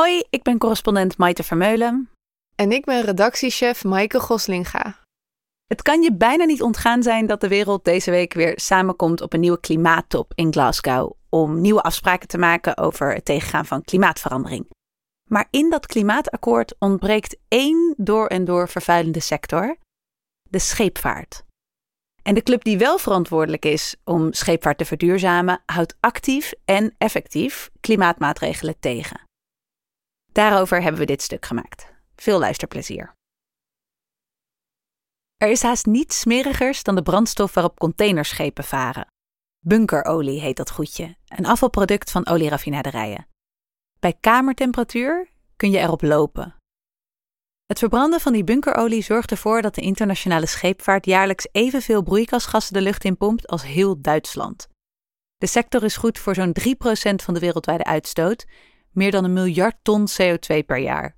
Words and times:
Hoi, 0.00 0.22
ik 0.30 0.42
ben 0.42 0.58
correspondent 0.58 1.18
Maite 1.18 1.42
Vermeulen. 1.42 2.10
En 2.54 2.72
ik 2.72 2.84
ben 2.84 3.02
redactiechef 3.02 3.84
Maaike 3.84 4.20
Goslinga. 4.20 4.98
Het 5.66 5.82
kan 5.82 6.02
je 6.02 6.14
bijna 6.14 6.44
niet 6.44 6.62
ontgaan 6.62 7.02
zijn 7.02 7.26
dat 7.26 7.40
de 7.40 7.48
wereld 7.48 7.84
deze 7.84 8.10
week 8.10 8.34
weer 8.34 8.52
samenkomt 8.60 9.20
op 9.20 9.32
een 9.32 9.40
nieuwe 9.40 9.60
klimaattop 9.60 10.32
in 10.34 10.52
Glasgow 10.52 11.12
om 11.28 11.60
nieuwe 11.60 11.82
afspraken 11.82 12.28
te 12.28 12.38
maken 12.38 12.76
over 12.76 13.14
het 13.14 13.24
tegengaan 13.24 13.66
van 13.66 13.82
klimaatverandering. 13.82 14.66
Maar 15.28 15.48
in 15.50 15.70
dat 15.70 15.86
klimaatakkoord 15.86 16.74
ontbreekt 16.78 17.36
één 17.48 17.94
door 17.96 18.26
en 18.26 18.44
door 18.44 18.68
vervuilende 18.68 19.20
sector: 19.20 19.76
de 20.42 20.58
scheepvaart. 20.58 21.44
En 22.22 22.34
de 22.34 22.42
club 22.42 22.64
die 22.64 22.78
wel 22.78 22.98
verantwoordelijk 22.98 23.64
is 23.64 23.96
om 24.04 24.32
scheepvaart 24.32 24.78
te 24.78 24.84
verduurzamen, 24.84 25.62
houdt 25.66 25.96
actief 26.00 26.52
en 26.64 26.94
effectief 26.98 27.70
klimaatmaatregelen 27.80 28.80
tegen. 28.80 29.28
Daarover 30.32 30.82
hebben 30.82 31.00
we 31.00 31.06
dit 31.06 31.22
stuk 31.22 31.46
gemaakt. 31.46 31.92
Veel 32.16 32.38
luisterplezier. 32.38 33.14
Er 35.36 35.48
is 35.48 35.62
haast 35.62 35.86
niets 35.86 36.20
smerigers 36.20 36.82
dan 36.82 36.94
de 36.94 37.02
brandstof 37.02 37.54
waarop 37.54 37.78
containerschepen 37.78 38.64
varen. 38.64 39.06
Bunkerolie 39.58 40.40
heet 40.40 40.56
dat 40.56 40.70
goedje, 40.70 41.16
een 41.26 41.46
afvalproduct 41.46 42.10
van 42.10 42.26
olieraffinaderijen. 42.26 43.26
Bij 44.00 44.16
kamertemperatuur 44.20 45.30
kun 45.56 45.70
je 45.70 45.78
erop 45.78 46.02
lopen. 46.02 46.54
Het 47.66 47.78
verbranden 47.78 48.20
van 48.20 48.32
die 48.32 48.44
bunkerolie 48.44 49.02
zorgt 49.02 49.30
ervoor 49.30 49.62
dat 49.62 49.74
de 49.74 49.80
internationale 49.80 50.46
scheepvaart 50.46 51.06
jaarlijks 51.06 51.48
evenveel 51.52 52.02
broeikasgassen 52.02 52.74
de 52.74 52.80
lucht 52.80 53.04
in 53.04 53.16
pompt 53.16 53.46
als 53.46 53.62
heel 53.62 54.00
Duitsland. 54.00 54.68
De 55.38 55.46
sector 55.46 55.84
is 55.84 55.96
goed 55.96 56.18
voor 56.18 56.34
zo'n 56.34 56.56
3% 56.60 56.64
van 57.14 57.34
de 57.34 57.40
wereldwijde 57.40 57.84
uitstoot, 57.84 58.46
meer 58.92 59.10
dan 59.10 59.24
een 59.24 59.32
miljard 59.32 59.76
ton 59.82 60.08
CO2 60.08 60.64
per 60.66 60.78
jaar. 60.78 61.16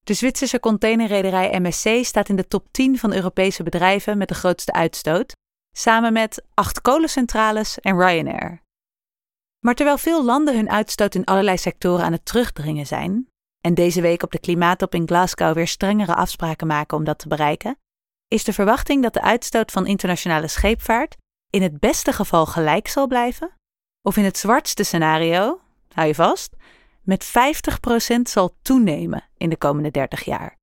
De 0.00 0.14
Zwitserse 0.14 0.60
containerrederij 0.60 1.60
MSC 1.60 2.04
staat 2.04 2.28
in 2.28 2.36
de 2.36 2.48
top 2.48 2.66
10 2.70 2.98
van 2.98 3.12
Europese 3.12 3.62
bedrijven 3.62 4.18
met 4.18 4.28
de 4.28 4.34
grootste 4.34 4.72
uitstoot, 4.72 5.32
samen 5.76 6.12
met 6.12 6.42
acht 6.54 6.80
kolencentrales 6.80 7.80
en 7.80 7.98
Ryanair. 7.98 8.62
Maar 9.64 9.74
terwijl 9.74 9.98
veel 9.98 10.24
landen 10.24 10.56
hun 10.56 10.70
uitstoot 10.70 11.14
in 11.14 11.24
allerlei 11.24 11.58
sectoren 11.58 12.04
aan 12.04 12.12
het 12.12 12.24
terugdringen 12.24 12.86
zijn, 12.86 13.28
en 13.60 13.74
deze 13.74 14.00
week 14.00 14.22
op 14.22 14.32
de 14.32 14.40
klimaattop 14.40 14.94
in 14.94 15.06
Glasgow 15.06 15.54
weer 15.54 15.68
strengere 15.68 16.14
afspraken 16.14 16.66
maken 16.66 16.96
om 16.96 17.04
dat 17.04 17.18
te 17.18 17.28
bereiken, 17.28 17.78
is 18.28 18.44
de 18.44 18.52
verwachting 18.52 19.02
dat 19.02 19.12
de 19.12 19.22
uitstoot 19.22 19.72
van 19.72 19.86
internationale 19.86 20.48
scheepvaart 20.48 21.16
in 21.50 21.62
het 21.62 21.80
beste 21.80 22.12
geval 22.12 22.46
gelijk 22.46 22.88
zal 22.88 23.06
blijven, 23.06 23.50
of 24.02 24.16
in 24.16 24.24
het 24.24 24.38
zwartste 24.38 24.82
scenario, 24.82 25.60
hou 25.92 26.06
je 26.06 26.14
vast, 26.14 26.56
met 27.06 27.26
50% 27.26 28.20
zal 28.22 28.56
toenemen 28.62 29.28
in 29.36 29.48
de 29.48 29.56
komende 29.56 29.90
30 29.90 30.24
jaar. 30.24 30.58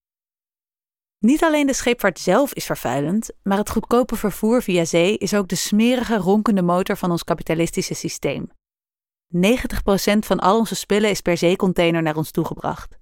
Niet 1.19 1.44
alleen 1.44 1.67
de 1.67 1.73
scheepvaart 1.73 2.19
zelf 2.19 2.53
is 2.53 2.66
vervuilend, 2.66 3.31
maar 3.44 3.58
het 3.58 3.69
goedkope 3.69 4.16
vervoer 4.16 4.61
via 4.61 4.86
zee 4.86 5.17
is 5.17 5.33
ook 5.33 5.47
de 5.47 5.55
smerige, 5.55 6.17
ronkende 6.17 6.61
motor 6.61 6.97
van 6.97 7.11
ons 7.11 7.23
kapitalistische 7.23 7.94
systeem. 7.94 8.52
90% 9.36 9.39
van 10.19 10.39
al 10.39 10.58
onze 10.58 10.75
spullen 10.75 11.09
is 11.09 11.21
per 11.21 11.38
zeecontainer 11.38 12.02
naar 12.02 12.16
ons 12.16 12.31
toegebracht. 12.31 12.99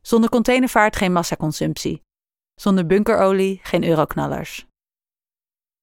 Zonder 0.00 0.30
containervaart 0.30 0.96
geen 0.96 1.12
massaconsumptie. 1.12 2.02
Zonder 2.54 2.86
bunkerolie 2.86 3.60
geen 3.62 3.84
euroknallers. 3.84 4.66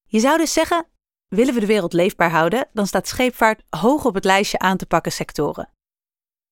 Je 0.05 0.19
zou 0.19 0.37
dus 0.37 0.53
zeggen: 0.53 0.87
willen 1.27 1.53
we 1.53 1.59
de 1.59 1.65
wereld 1.65 1.93
leefbaar 1.93 2.31
houden, 2.31 2.67
dan 2.73 2.87
staat 2.87 3.07
scheepvaart 3.07 3.63
hoog 3.69 4.05
op 4.05 4.13
het 4.13 4.25
lijstje 4.25 4.59
aan 4.59 4.77
te 4.77 4.85
pakken 4.85 5.11
sectoren. 5.11 5.72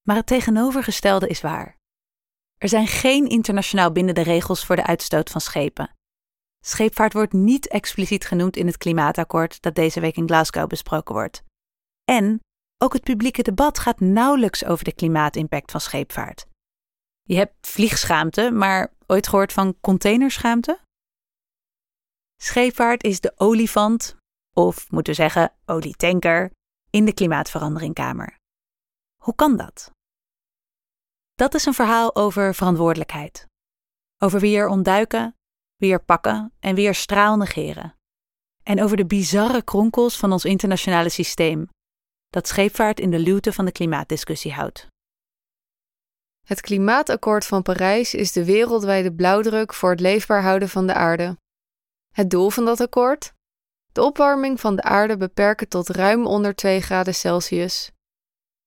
Maar 0.01 0.15
het 0.15 0.27
tegenovergestelde 0.27 1.27
is 1.27 1.41
waar. 1.41 1.77
Er 2.57 2.69
zijn 2.69 2.87
geen 2.87 3.29
internationaal 3.29 3.91
bindende 3.91 4.21
regels 4.21 4.65
voor 4.65 4.75
de 4.75 4.85
uitstoot 4.85 5.29
van 5.29 5.41
schepen. 5.41 5.95
Scheepvaart 6.65 7.13
wordt 7.13 7.33
niet 7.33 7.67
expliciet 7.67 8.25
genoemd 8.25 8.55
in 8.55 8.65
het 8.65 8.77
klimaatakkoord 8.77 9.61
dat 9.61 9.75
deze 9.75 9.99
week 9.99 10.15
in 10.15 10.27
Glasgow 10.27 10.67
besproken 10.67 11.13
wordt. 11.13 11.43
En 12.03 12.39
ook 12.77 12.93
het 12.93 13.03
publieke 13.03 13.41
debat 13.41 13.79
gaat 13.79 13.99
nauwelijks 13.99 14.65
over 14.65 14.83
de 14.83 14.93
klimaatimpact 14.93 15.71
van 15.71 15.81
scheepvaart. 15.81 16.45
Je 17.21 17.35
hebt 17.35 17.67
vliegschaamte, 17.67 18.51
maar 18.51 18.93
ooit 19.07 19.27
gehoord 19.27 19.53
van 19.53 19.79
containerschaamte? 19.81 20.79
Scheepvaart 22.41 23.03
is 23.03 23.19
de 23.19 23.33
olifant, 23.35 24.15
of 24.53 24.91
moeten 24.91 25.13
we 25.13 25.19
zeggen 25.19 25.53
olietanker, 25.65 26.51
in 26.89 27.05
de 27.05 27.13
klimaatveranderingkamer. 27.13 28.39
Hoe 29.21 29.35
kan 29.35 29.57
dat? 29.57 29.91
Dat 31.33 31.53
is 31.53 31.65
een 31.65 31.73
verhaal 31.73 32.15
over 32.15 32.55
verantwoordelijkheid. 32.55 33.45
Over 34.17 34.39
wie 34.39 34.57
er 34.57 34.67
ontduiken, 34.67 35.35
wie 35.75 35.91
er 35.91 36.03
pakken 36.03 36.53
en 36.59 36.75
wie 36.75 36.87
er 36.87 36.95
straal 36.95 37.37
negeren. 37.37 37.95
En 38.63 38.81
over 38.83 38.97
de 38.97 39.05
bizarre 39.05 39.63
kronkels 39.63 40.17
van 40.17 40.31
ons 40.31 40.45
internationale 40.45 41.09
systeem, 41.09 41.69
dat 42.29 42.47
scheepvaart 42.47 42.99
in 42.99 43.11
de 43.11 43.19
luwte 43.19 43.53
van 43.53 43.65
de 43.65 43.71
klimaatdiscussie 43.71 44.53
houdt. 44.53 44.87
Het 46.45 46.61
Klimaatakkoord 46.61 47.45
van 47.45 47.61
Parijs 47.61 48.13
is 48.13 48.31
de 48.31 48.45
wereldwijde 48.45 49.13
blauwdruk 49.13 49.73
voor 49.73 49.89
het 49.89 49.99
leefbaar 49.99 50.41
houden 50.41 50.69
van 50.69 50.87
de 50.87 50.93
aarde. 50.93 51.37
Het 52.15 52.29
doel 52.29 52.49
van 52.49 52.65
dat 52.65 52.79
akkoord? 52.79 53.33
De 53.91 54.03
opwarming 54.03 54.59
van 54.59 54.75
de 54.75 54.81
aarde 54.81 55.17
beperken 55.17 55.67
tot 55.67 55.89
ruim 55.89 56.25
onder 56.25 56.55
2 56.55 56.81
graden 56.81 57.15
Celsius. 57.15 57.91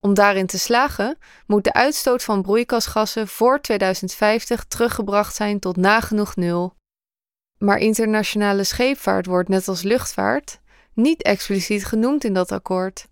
Om 0.04 0.14
daarin 0.14 0.46
te 0.46 0.58
slagen, 0.58 1.18
moet 1.46 1.64
de 1.64 1.72
uitstoot 1.72 2.22
van 2.22 2.42
broeikasgassen 2.42 3.28
voor 3.28 3.60
2050 3.60 4.64
teruggebracht 4.64 5.34
zijn 5.34 5.58
tot 5.58 5.76
nagenoeg 5.76 6.36
nul. 6.36 6.74
Maar 7.58 7.78
internationale 7.78 8.64
scheepvaart 8.64 9.26
wordt 9.26 9.48
net 9.48 9.68
als 9.68 9.82
luchtvaart 9.82 10.60
niet 10.92 11.22
expliciet 11.22 11.84
genoemd 11.84 12.24
in 12.24 12.34
dat 12.34 12.52
akkoord. 12.52 13.06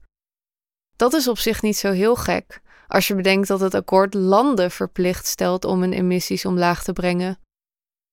Dat 0.96 1.12
is 1.12 1.28
op 1.28 1.38
zich 1.38 1.62
niet 1.62 1.76
zo 1.76 1.90
heel 1.90 2.16
gek, 2.16 2.60
als 2.86 3.08
je 3.08 3.14
bedenkt 3.14 3.48
dat 3.48 3.60
het 3.60 3.74
akkoord 3.74 4.14
landen 4.14 4.70
verplicht 4.70 5.26
stelt 5.26 5.64
om 5.64 5.80
hun 5.80 5.92
emissies 5.92 6.44
omlaag 6.44 6.82
te 6.82 6.92
brengen. 6.92 7.38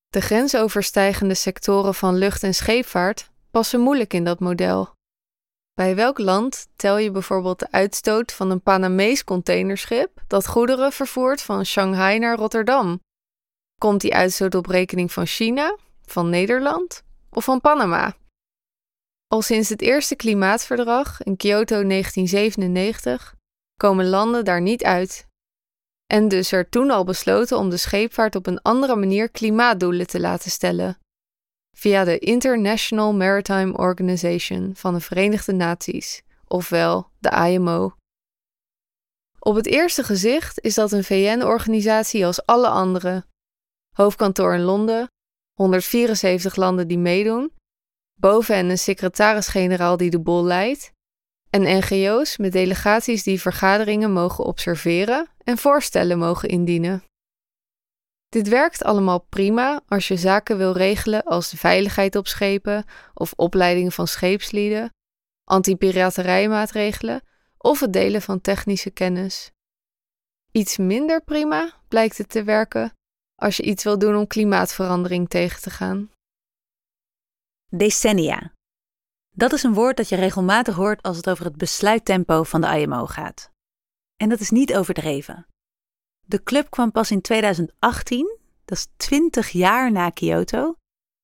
De 0.09 0.21
grensoverstijgende 0.21 1.35
sectoren 1.35 1.95
van 1.95 2.15
lucht- 2.15 2.43
en 2.43 2.53
scheepvaart 2.53 3.29
passen 3.51 3.79
moeilijk 3.79 4.13
in 4.13 4.23
dat 4.23 4.39
model. 4.39 4.97
Bij 5.79 5.95
welk 5.95 6.17
land 6.17 6.67
tel 6.75 6.97
je 6.97 7.11
bijvoorbeeld 7.11 7.59
de 7.59 7.71
uitstoot 7.71 8.31
van 8.31 8.49
een 8.49 8.61
Panamees 8.61 9.23
containerschip 9.23 10.23
dat 10.27 10.47
goederen 10.47 10.91
vervoert 10.91 11.41
van 11.41 11.65
Shanghai 11.65 12.19
naar 12.19 12.37
Rotterdam? 12.37 12.99
Komt 13.77 14.01
die 14.01 14.13
uitstoot 14.13 14.55
op 14.55 14.65
rekening 14.65 15.11
van 15.11 15.25
China, 15.25 15.77
van 16.05 16.29
Nederland 16.29 17.03
of 17.29 17.43
van 17.43 17.61
Panama? 17.61 18.15
Al 19.27 19.41
sinds 19.41 19.69
het 19.69 19.81
eerste 19.81 20.15
klimaatverdrag 20.15 21.23
in 21.23 21.37
Kyoto 21.37 21.87
1997 21.87 23.35
komen 23.77 24.09
landen 24.09 24.45
daar 24.45 24.61
niet 24.61 24.83
uit. 24.83 25.27
En 26.05 26.27
dus 26.27 26.51
er 26.51 26.69
toen 26.69 26.91
al 26.91 27.03
besloten 27.03 27.57
om 27.57 27.69
de 27.69 27.77
scheepvaart 27.77 28.35
op 28.35 28.47
een 28.47 28.61
andere 28.61 28.95
manier 28.95 29.29
klimaatdoelen 29.29 30.07
te 30.07 30.19
laten 30.19 30.51
stellen. 30.51 30.97
Via 31.79 32.03
de 32.03 32.19
International 32.19 33.13
Maritime 33.13 33.77
Organization 33.77 34.71
van 34.75 34.93
de 34.93 34.99
Verenigde 34.99 35.53
Naties, 35.53 36.21
ofwel 36.47 37.09
de 37.19 37.49
IMO. 37.51 37.95
Op 39.39 39.55
het 39.55 39.65
eerste 39.65 40.03
gezicht 40.03 40.61
is 40.61 40.73
dat 40.73 40.91
een 40.91 41.03
VN-organisatie 41.03 42.25
als 42.25 42.45
alle 42.45 42.67
andere. 42.67 43.25
Hoofdkantoor 43.95 44.53
in 44.53 44.61
Londen, 44.61 45.07
174 45.53 46.55
landen 46.55 46.87
die 46.87 46.97
meedoen, 46.97 47.51
boven 48.19 48.55
en 48.55 48.69
een 48.69 48.77
secretaris-generaal 48.77 49.97
die 49.97 50.09
de 50.09 50.19
bol 50.19 50.43
leidt, 50.43 50.91
en 51.49 51.61
NGO's 51.61 52.37
met 52.37 52.51
delegaties 52.51 53.23
die 53.23 53.41
vergaderingen 53.41 54.11
mogen 54.11 54.45
observeren 54.45 55.29
en 55.43 55.57
voorstellen 55.57 56.17
mogen 56.17 56.49
indienen. 56.49 57.03
Dit 58.29 58.47
werkt 58.47 58.83
allemaal 58.83 59.19
prima 59.19 59.81
als 59.87 60.07
je 60.07 60.17
zaken 60.17 60.57
wil 60.57 60.71
regelen 60.71 61.23
als 61.23 61.49
veiligheid 61.49 62.15
op 62.15 62.27
schepen 62.27 62.85
of 63.13 63.33
opleiding 63.35 63.93
van 63.93 64.07
scheepslieden, 64.07 64.93
anti-piraterijmaatregelen 65.43 67.21
of 67.57 67.79
het 67.79 67.93
delen 67.93 68.21
van 68.21 68.41
technische 68.41 68.91
kennis. 68.91 69.51
Iets 70.51 70.77
minder 70.77 71.23
prima 71.23 71.73
blijkt 71.87 72.17
het 72.17 72.29
te 72.29 72.43
werken 72.43 72.93
als 73.35 73.57
je 73.57 73.63
iets 73.63 73.83
wil 73.83 73.99
doen 73.99 74.15
om 74.15 74.27
klimaatverandering 74.27 75.29
tegen 75.29 75.61
te 75.61 75.69
gaan. 75.69 76.11
Decennia. 77.69 78.53
Dat 79.35 79.53
is 79.53 79.63
een 79.63 79.73
woord 79.73 79.97
dat 79.97 80.09
je 80.09 80.15
regelmatig 80.15 80.75
hoort 80.75 81.01
als 81.01 81.17
het 81.17 81.29
over 81.29 81.45
het 81.45 81.57
besluittempo 81.57 82.43
van 82.43 82.61
de 82.61 82.79
IMO 82.79 83.05
gaat. 83.05 83.51
En 84.15 84.29
dat 84.29 84.39
is 84.39 84.49
niet 84.49 84.75
overdreven. 84.75 85.47
De 86.29 86.43
club 86.43 86.69
kwam 86.69 86.91
pas 86.91 87.11
in 87.11 87.21
2018, 87.21 88.37
dat 88.65 88.77
is 88.77 88.87
20 88.97 89.49
jaar 89.49 89.91
na 89.91 90.09
Kyoto, 90.09 90.75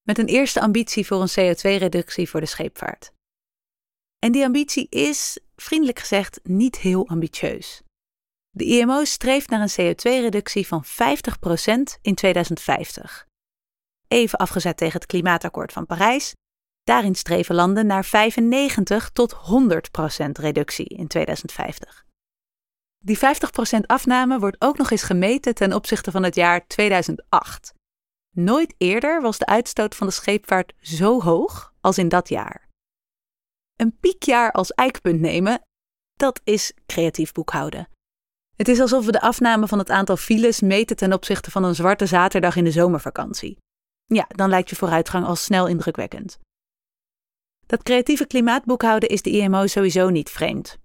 met 0.01 0.17
een 0.17 0.25
eerste 0.25 0.61
ambitie 0.61 1.05
voor 1.05 1.21
een 1.21 1.55
CO2-reductie 1.55 2.29
voor 2.29 2.39
de 2.39 2.45
scheepvaart. 2.45 3.11
En 4.19 4.31
die 4.31 4.43
ambitie 4.43 4.87
is, 4.89 5.39
vriendelijk 5.55 5.99
gezegd, 5.99 6.39
niet 6.43 6.77
heel 6.77 7.07
ambitieus. 7.07 7.81
De 8.49 8.63
IMO 8.63 9.03
streeft 9.03 9.49
naar 9.49 9.61
een 9.61 9.95
CO2-reductie 9.95 10.67
van 10.67 10.85
50% 10.85 10.89
in 12.01 12.15
2050. 12.15 13.27
Even 14.07 14.39
afgezet 14.39 14.77
tegen 14.77 14.99
het 14.99 15.05
klimaatakkoord 15.05 15.71
van 15.71 15.85
Parijs, 15.85 16.33
daarin 16.83 17.15
streven 17.15 17.55
landen 17.55 17.85
naar 17.85 18.05
95 18.05 19.09
tot 19.09 19.33
100% 19.33 19.37
reductie 20.31 20.85
in 20.85 21.07
2050. 21.07 22.05
Die 23.05 23.17
50% 23.17 23.19
afname 23.85 24.39
wordt 24.39 24.61
ook 24.61 24.77
nog 24.77 24.91
eens 24.91 25.03
gemeten 25.03 25.55
ten 25.55 25.73
opzichte 25.73 26.11
van 26.11 26.23
het 26.23 26.35
jaar 26.35 26.67
2008. 26.67 27.73
Nooit 28.35 28.75
eerder 28.77 29.21
was 29.21 29.37
de 29.37 29.45
uitstoot 29.45 29.95
van 29.95 30.07
de 30.07 30.13
scheepvaart 30.13 30.73
zo 30.79 31.21
hoog 31.21 31.73
als 31.81 31.97
in 31.97 32.09
dat 32.09 32.29
jaar. 32.29 32.69
Een 33.75 33.97
piekjaar 33.99 34.51
als 34.51 34.71
eikpunt 34.71 35.19
nemen, 35.19 35.61
dat 36.13 36.41
is 36.43 36.73
creatief 36.85 37.31
boekhouden. 37.31 37.87
Het 38.55 38.67
is 38.67 38.79
alsof 38.79 39.05
we 39.05 39.11
de 39.11 39.21
afname 39.21 39.67
van 39.67 39.79
het 39.79 39.89
aantal 39.89 40.17
files 40.17 40.61
meten 40.61 40.95
ten 40.95 41.13
opzichte 41.13 41.51
van 41.51 41.63
een 41.63 41.75
zwarte 41.75 42.05
zaterdag 42.05 42.55
in 42.55 42.63
de 42.63 42.71
zomervakantie. 42.71 43.57
Ja, 44.05 44.25
dan 44.27 44.49
lijkt 44.49 44.69
je 44.69 44.75
vooruitgang 44.75 45.25
al 45.25 45.35
snel 45.35 45.67
indrukwekkend. 45.67 46.39
Dat 47.65 47.83
creatieve 47.83 48.27
klimaatboekhouden 48.27 49.09
is 49.09 49.21
de 49.21 49.29
IMO 49.29 49.67
sowieso 49.67 50.09
niet 50.09 50.29
vreemd. 50.29 50.83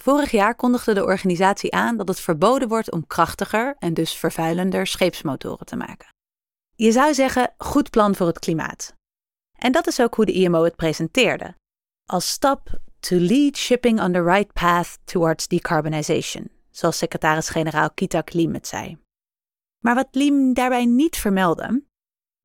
Vorig 0.00 0.30
jaar 0.30 0.54
kondigde 0.54 0.94
de 0.94 1.04
organisatie 1.04 1.72
aan 1.72 1.96
dat 1.96 2.08
het 2.08 2.20
verboden 2.20 2.68
wordt 2.68 2.90
om 2.90 3.06
krachtiger 3.06 3.76
en 3.78 3.94
dus 3.94 4.12
vervuilender 4.12 4.86
scheepsmotoren 4.86 5.66
te 5.66 5.76
maken. 5.76 6.08
Je 6.74 6.92
zou 6.92 7.14
zeggen, 7.14 7.54
goed 7.58 7.90
plan 7.90 8.14
voor 8.14 8.26
het 8.26 8.38
klimaat. 8.38 8.94
En 9.58 9.72
dat 9.72 9.86
is 9.86 10.00
ook 10.00 10.14
hoe 10.14 10.24
de 10.24 10.32
IMO 10.32 10.64
het 10.64 10.76
presenteerde. 10.76 11.54
Als 12.10 12.28
stap 12.28 12.78
to 13.00 13.16
lead 13.16 13.56
shipping 13.56 14.00
on 14.00 14.12
the 14.12 14.22
right 14.22 14.52
path 14.52 14.98
towards 15.04 15.48
decarbonization, 15.48 16.50
zoals 16.70 16.98
secretaris-generaal 16.98 17.90
Kita 17.90 18.20
Klim 18.20 18.54
het 18.54 18.68
zei. 18.68 18.98
Maar 19.78 19.94
wat 19.94 20.08
Lim 20.10 20.54
daarbij 20.54 20.84
niet 20.84 21.16
vermeldde, 21.16 21.84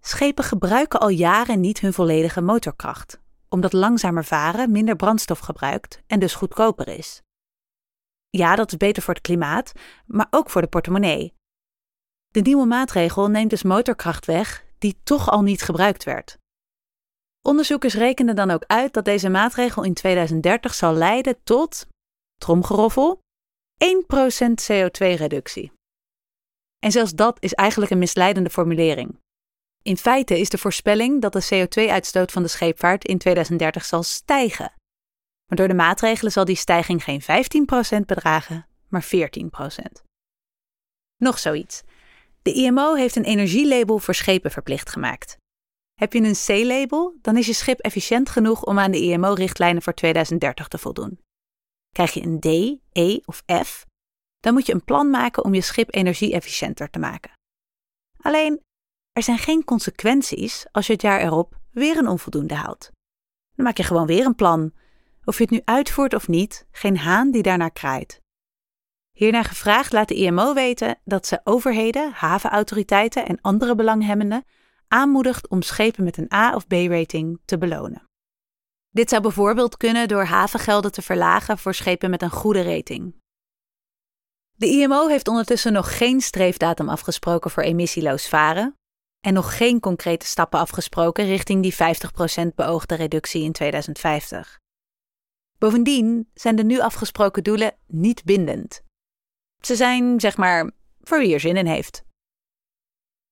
schepen 0.01 0.43
gebruiken 0.43 0.99
al 0.99 1.09
jaren 1.09 1.59
niet 1.59 1.79
hun 1.79 1.93
volledige 1.93 2.41
motorkracht, 2.41 3.19
omdat 3.49 3.73
langzamer 3.73 4.25
varen 4.25 4.71
minder 4.71 4.95
brandstof 4.95 5.39
gebruikt 5.39 6.01
en 6.07 6.19
dus 6.19 6.35
goedkoper 6.35 6.87
is. 6.87 7.21
Ja, 8.29 8.55
dat 8.55 8.71
is 8.71 8.77
beter 8.77 9.03
voor 9.03 9.13
het 9.13 9.23
klimaat, 9.23 9.71
maar 10.05 10.27
ook 10.29 10.49
voor 10.49 10.61
de 10.61 10.67
portemonnee. 10.67 11.33
De 12.27 12.41
nieuwe 12.41 12.65
maatregel 12.65 13.27
neemt 13.27 13.49
dus 13.49 13.63
motorkracht 13.63 14.25
weg 14.25 14.65
die 14.77 14.99
toch 15.03 15.29
al 15.29 15.41
niet 15.41 15.61
gebruikt 15.61 16.03
werd. 16.03 16.37
Onderzoekers 17.41 17.93
rekenen 17.93 18.35
dan 18.35 18.51
ook 18.51 18.63
uit 18.67 18.93
dat 18.93 19.05
deze 19.05 19.29
maatregel 19.29 19.83
in 19.83 19.93
2030 19.93 20.73
zal 20.73 20.93
leiden 20.93 21.43
tot, 21.43 21.87
tromgeroffel, 22.35 23.21
1% 23.83 23.87
CO2-reductie. 24.71 25.71
En 26.79 26.91
zelfs 26.91 27.11
dat 27.11 27.37
is 27.43 27.53
eigenlijk 27.53 27.91
een 27.91 27.97
misleidende 27.97 28.49
formulering. 28.49 29.19
In 29.81 29.97
feite 29.97 30.39
is 30.39 30.49
de 30.49 30.57
voorspelling 30.57 31.21
dat 31.21 31.33
de 31.33 31.47
CO2-uitstoot 31.53 32.31
van 32.31 32.41
de 32.41 32.47
scheepvaart 32.47 33.05
in 33.05 33.17
2030 33.17 33.85
zal 33.85 34.03
stijgen. 34.03 34.73
Maar 35.49 35.57
door 35.57 35.67
de 35.67 35.73
maatregelen 35.73 36.31
zal 36.31 36.45
die 36.45 36.55
stijging 36.55 37.03
geen 37.03 37.21
15% 37.21 37.25
bedragen, 38.05 38.67
maar 38.87 39.03
14%. 39.03 40.01
Nog 41.17 41.39
zoiets. 41.39 41.81
De 42.41 42.53
IMO 42.53 42.93
heeft 42.93 43.15
een 43.15 43.23
energielabel 43.23 43.99
voor 43.99 44.13
schepen 44.13 44.51
verplicht 44.51 44.89
gemaakt. 44.89 45.37
Heb 45.93 46.13
je 46.13 46.21
een 46.21 46.63
C-label, 46.63 47.17
dan 47.21 47.37
is 47.37 47.45
je 47.45 47.53
schip 47.53 47.79
efficiënt 47.79 48.29
genoeg 48.29 48.63
om 48.63 48.79
aan 48.79 48.91
de 48.91 49.01
IMO-richtlijnen 49.01 49.81
voor 49.81 49.93
2030 49.93 50.67
te 50.67 50.77
voldoen. 50.77 51.19
Krijg 51.89 52.13
je 52.13 52.21
een 52.21 52.39
D, 52.39 52.45
E 52.91 53.19
of 53.25 53.43
F, 53.63 53.85
dan 54.39 54.53
moet 54.53 54.65
je 54.65 54.73
een 54.73 54.83
plan 54.83 55.09
maken 55.09 55.43
om 55.43 55.53
je 55.53 55.61
schip 55.61 55.93
energie-efficiënter 55.93 56.89
te 56.89 56.99
maken. 56.99 57.31
Alleen, 58.21 58.61
er 59.11 59.23
zijn 59.23 59.37
geen 59.37 59.63
consequenties 59.63 60.65
als 60.71 60.87
je 60.87 60.93
het 60.93 61.01
jaar 61.01 61.21
erop 61.21 61.59
weer 61.71 61.97
een 61.97 62.07
onvoldoende 62.07 62.53
haalt. 62.53 62.91
Dan 63.55 63.65
maak 63.65 63.77
je 63.77 63.83
gewoon 63.83 64.05
weer 64.05 64.25
een 64.25 64.35
plan. 64.35 64.73
Of 65.25 65.37
je 65.37 65.43
het 65.43 65.51
nu 65.51 65.61
uitvoert 65.63 66.13
of 66.13 66.27
niet, 66.27 66.67
geen 66.71 66.97
haan 66.97 67.31
die 67.31 67.43
daarnaar 67.43 67.71
kraait. 67.71 68.21
Hierna 69.11 69.43
gevraagd 69.43 69.91
laat 69.91 70.07
de 70.07 70.15
IMO 70.15 70.53
weten 70.53 70.99
dat 71.03 71.27
ze 71.27 71.41
overheden, 71.43 72.11
havenautoriteiten 72.11 73.25
en 73.25 73.41
andere 73.41 73.75
belanghebbenden 73.75 74.45
aanmoedigt 74.87 75.47
om 75.49 75.61
schepen 75.61 76.03
met 76.03 76.17
een 76.17 76.33
A 76.33 76.55
of 76.55 76.67
B-rating 76.67 77.41
te 77.45 77.57
belonen. 77.57 78.07
Dit 78.89 79.09
zou 79.09 79.21
bijvoorbeeld 79.21 79.77
kunnen 79.77 80.07
door 80.07 80.23
havengelden 80.23 80.91
te 80.91 81.01
verlagen 81.01 81.57
voor 81.57 81.73
schepen 81.73 82.09
met 82.09 82.21
een 82.21 82.29
goede 82.29 82.63
rating. 82.63 83.15
De 84.51 84.67
IMO 84.67 85.07
heeft 85.07 85.27
ondertussen 85.27 85.73
nog 85.73 85.97
geen 85.97 86.21
streefdatum 86.21 86.89
afgesproken 86.89 87.51
voor 87.51 87.63
emissieloos 87.63 88.27
varen 88.27 88.75
en 89.19 89.33
nog 89.33 89.57
geen 89.57 89.79
concrete 89.79 90.25
stappen 90.25 90.59
afgesproken 90.59 91.25
richting 91.25 91.61
die 91.61 91.73
50% 91.73 92.55
beoogde 92.55 92.95
reductie 92.95 93.43
in 93.43 93.51
2050. 93.51 94.59
Bovendien 95.59 96.29
zijn 96.33 96.55
de 96.55 96.63
nu 96.63 96.79
afgesproken 96.79 97.43
doelen 97.43 97.75
niet 97.87 98.23
bindend. 98.23 98.81
Ze 99.61 99.75
zijn, 99.75 100.19
zeg 100.19 100.37
maar, 100.37 100.71
voor 101.01 101.19
wie 101.19 101.33
er 101.33 101.39
zin 101.39 101.57
in 101.57 101.65
heeft. 101.65 102.03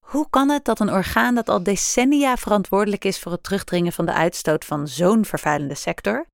Hoe 0.06 0.30
kan 0.30 0.50
het 0.50 0.66
dat 0.66 0.80
een 0.80 0.92
orgaan 0.92 1.36
dat 1.36 1.50
al 1.50 1.64
decennia 1.64 2.38
verantwoordelijk 2.38 3.06
is 3.06 3.20
voor 3.20 3.32
het 3.32 3.44
terugdringen 3.44 3.92
van 3.92 4.06
de 4.06 4.14
uitstoot 4.14 4.66
van 4.66 4.88
zo'n 4.88 5.26
vervuilende 5.26 5.76
sector, 5.76 6.26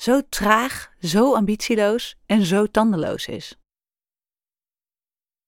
zo 0.00 0.20
traag, 0.28 0.92
zo 1.00 1.34
ambitieloos 1.34 2.16
en 2.26 2.44
zo 2.44 2.66
tandeloos 2.66 3.26
is? 3.26 3.58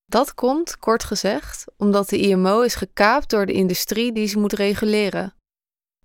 Dat 0.05 0.35
komt, 0.35 0.79
kort 0.79 1.05
gezegd, 1.05 1.65
omdat 1.77 2.09
de 2.09 2.19
IMO 2.19 2.61
is 2.61 2.75
gekaapt 2.75 3.31
door 3.31 3.47
de 3.47 3.53
industrie 3.53 4.12
die 4.12 4.27
ze 4.27 4.39
moet 4.39 4.53
reguleren. 4.53 5.35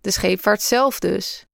De 0.01 0.11
scheepvaart 0.11 0.61
zelf 0.61 0.99
dus. 0.99 1.45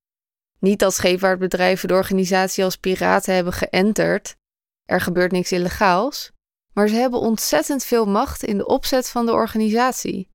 Niet 0.60 0.78
dat 0.78 0.94
scheepvaartbedrijven 0.94 1.88
de 1.88 1.94
organisatie 1.94 2.64
als 2.64 2.76
piraten 2.76 3.34
hebben 3.34 3.52
geënterd. 3.52 4.36
Er 4.84 5.00
gebeurt 5.00 5.32
niks 5.32 5.52
illegaals 5.52 6.32
maar 6.72 6.88
ze 6.88 6.94
hebben 6.94 7.20
ontzettend 7.20 7.84
veel 7.84 8.06
macht 8.06 8.42
in 8.42 8.56
de 8.56 8.66
opzet 8.66 9.08
van 9.08 9.26
de 9.26 9.32
organisatie. 9.32 10.28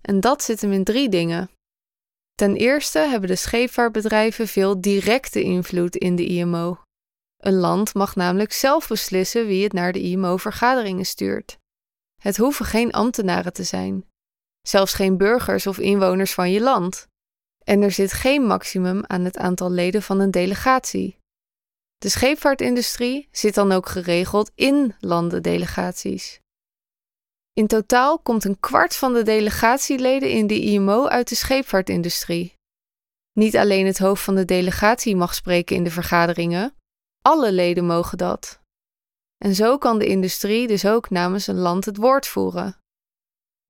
En 0.00 0.20
dat 0.20 0.42
zit 0.42 0.60
hem 0.60 0.72
in 0.72 0.84
drie 0.84 1.08
dingen. 1.08 1.50
Ten 2.34 2.56
eerste 2.56 2.98
hebben 2.98 3.28
de 3.28 3.36
scheepvaartbedrijven 3.36 4.48
veel 4.48 4.80
directe 4.80 5.42
invloed 5.42 5.96
in 5.96 6.16
de 6.16 6.26
IMO. 6.26 6.80
Een 7.36 7.54
land 7.54 7.94
mag 7.94 8.16
namelijk 8.16 8.52
zelf 8.52 8.88
beslissen 8.88 9.46
wie 9.46 9.62
het 9.62 9.72
naar 9.72 9.92
de 9.92 10.00
IMO-vergaderingen 10.00 11.06
stuurt. 11.06 11.58
Het 12.22 12.36
hoeven 12.36 12.64
geen 12.64 12.92
ambtenaren 12.92 13.52
te 13.52 13.64
zijn, 13.64 14.04
zelfs 14.62 14.92
geen 14.92 15.16
burgers 15.16 15.66
of 15.66 15.78
inwoners 15.78 16.34
van 16.34 16.50
je 16.50 16.60
land. 16.60 17.06
En 17.68 17.82
er 17.82 17.92
zit 17.92 18.12
geen 18.12 18.42
maximum 18.42 19.04
aan 19.06 19.24
het 19.24 19.36
aantal 19.36 19.70
leden 19.70 20.02
van 20.02 20.20
een 20.20 20.30
delegatie. 20.30 21.18
De 21.96 22.08
scheepvaartindustrie 22.08 23.28
zit 23.30 23.54
dan 23.54 23.72
ook 23.72 23.88
geregeld 23.88 24.50
in 24.54 24.94
landendelegaties. 25.00 26.40
In 27.52 27.66
totaal 27.66 28.18
komt 28.18 28.44
een 28.44 28.60
kwart 28.60 28.96
van 28.96 29.12
de 29.12 29.22
delegatieleden 29.22 30.30
in 30.30 30.46
de 30.46 30.60
IMO 30.60 31.06
uit 31.06 31.28
de 31.28 31.34
scheepvaartindustrie. 31.34 32.54
Niet 33.32 33.56
alleen 33.56 33.86
het 33.86 33.98
hoofd 33.98 34.22
van 34.22 34.34
de 34.34 34.44
delegatie 34.44 35.16
mag 35.16 35.34
spreken 35.34 35.76
in 35.76 35.84
de 35.84 35.90
vergaderingen, 35.90 36.74
alle 37.22 37.52
leden 37.52 37.84
mogen 37.86 38.18
dat. 38.18 38.60
En 39.44 39.54
zo 39.54 39.78
kan 39.78 39.98
de 39.98 40.06
industrie 40.06 40.66
dus 40.66 40.86
ook 40.86 41.10
namens 41.10 41.46
een 41.46 41.58
land 41.58 41.84
het 41.84 41.96
woord 41.96 42.26
voeren. 42.26 42.76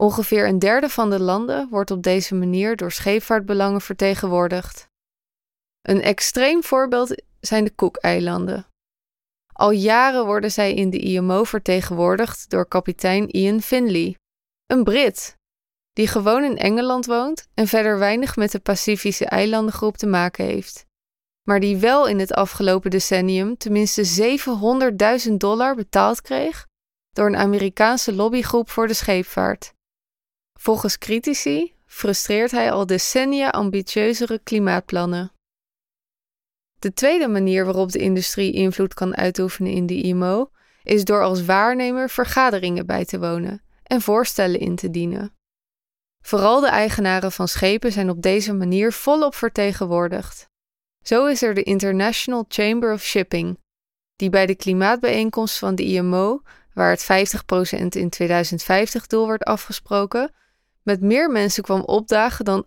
Ongeveer 0.03 0.47
een 0.47 0.59
derde 0.59 0.89
van 0.89 1.11
de 1.11 1.21
landen 1.21 1.69
wordt 1.69 1.91
op 1.91 2.03
deze 2.03 2.35
manier 2.35 2.77
door 2.77 2.93
scheepvaartbelangen 2.93 3.81
vertegenwoordigd. 3.81 4.89
Een 5.83 6.03
extreem 6.03 6.63
voorbeeld 6.63 7.23
zijn 7.41 7.65
de 7.65 7.75
Cookeilanden. 7.75 8.67
Al 9.53 9.71
jaren 9.71 10.27
worden 10.27 10.51
zij 10.51 10.75
in 10.75 10.91
de 10.91 10.99
IMO 10.99 11.45
vertegenwoordigd 11.45 12.51
door 12.51 12.69
kapitein 12.69 13.29
Ian 13.29 13.61
Finley, 13.61 14.17
een 14.67 14.85
Brit, 14.85 15.37
die 15.93 16.07
gewoon 16.07 16.45
in 16.45 16.59
Engeland 16.59 17.07
woont 17.07 17.49
en 17.55 17.67
verder 17.67 17.99
weinig 17.99 18.37
met 18.37 18.53
de 18.53 18.61
Pacifische 18.61 19.27
eilandengroep 19.27 19.97
te 19.97 20.07
maken 20.07 20.45
heeft, 20.45 20.87
maar 21.43 21.61
die 21.61 21.77
wel 21.77 22.07
in 22.07 22.19
het 22.19 22.33
afgelopen 22.33 22.91
decennium 22.91 23.57
tenminste 23.57 24.39
700.000 25.29 25.33
dollar 25.33 25.75
betaald 25.75 26.21
kreeg 26.21 26.67
door 27.11 27.27
een 27.27 27.37
Amerikaanse 27.37 28.15
lobbygroep 28.15 28.71
voor 28.71 28.87
de 28.87 28.95
scheepvaart. 28.95 29.77
Volgens 30.61 30.99
critici 30.99 31.75
frustreert 31.87 32.51
hij 32.51 32.73
al 32.73 32.87
decennia 32.87 33.49
ambitieuzere 33.49 34.39
klimaatplannen. 34.39 35.33
De 36.79 36.93
tweede 36.93 37.29
manier 37.29 37.65
waarop 37.65 37.93
de 37.93 37.99
industrie 37.99 38.53
invloed 38.53 38.95
kan 38.95 39.17
uitoefenen 39.17 39.73
in 39.73 39.87
de 39.87 40.03
IMO 40.03 40.51
is 40.83 41.05
door 41.05 41.23
als 41.23 41.45
waarnemer 41.45 42.11
vergaderingen 42.11 42.87
bij 42.87 43.05
te 43.05 43.19
wonen 43.19 43.63
en 43.83 44.01
voorstellen 44.01 44.61
in 44.61 44.77
te 44.77 44.91
dienen. 44.91 45.33
Vooral 46.25 46.61
de 46.61 46.69
eigenaren 46.69 47.33
van 47.33 47.49
schepen 47.49 47.93
zijn 47.93 48.11
op 48.11 48.23
deze 48.23 48.53
manier 48.53 48.93
volop 48.93 49.35
vertegenwoordigd. 49.35 50.49
Zo 51.05 51.27
is 51.27 51.43
er 51.43 51.55
de 51.55 51.63
International 51.63 52.45
Chamber 52.49 52.93
of 52.93 53.03
Shipping, 53.03 53.59
die 54.17 54.31
bij 54.31 54.47
de 54.47 54.55
klimaatbijeenkomst 54.55 55.59
van 55.59 55.75
de 55.75 55.85
IMO, 55.85 56.43
waar 56.75 56.91
het 56.91 57.03
50% 57.03 57.87
in 57.89 58.09
2050 58.09 59.07
doel 59.07 59.29
werd 59.29 59.43
afgesproken, 59.43 60.33
met 60.89 61.01
meer 61.01 61.31
mensen 61.31 61.63
kwam 61.63 61.81
opdagen 61.81 62.45
dan 62.45 62.67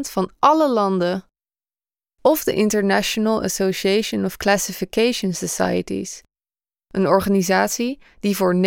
van 0.00 0.30
alle 0.38 0.70
landen. 0.70 1.24
Of 2.22 2.44
de 2.44 2.54
International 2.54 3.42
Association 3.42 4.24
of 4.24 4.36
Classification 4.36 5.32
Societies, 5.32 6.22
een 6.88 7.06
organisatie 7.06 7.98
die 8.20 8.36
voor 8.36 8.54
90% 8.54 8.58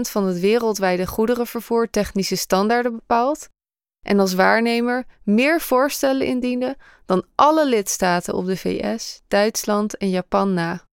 van 0.00 0.26
het 0.26 0.40
wereldwijde 0.40 1.06
goederenvervoer 1.06 1.90
technische 1.90 2.36
standaarden 2.36 2.92
bepaalt 2.92 3.48
en 4.06 4.18
als 4.18 4.34
waarnemer 4.34 5.04
meer 5.22 5.60
voorstellen 5.60 6.26
indiende 6.26 6.76
dan 7.06 7.24
alle 7.34 7.66
lidstaten 7.66 8.34
op 8.34 8.46
de 8.46 8.56
VS, 8.56 9.22
Duitsland 9.28 9.96
en 9.96 10.10
Japan 10.10 10.54
na. 10.54 10.84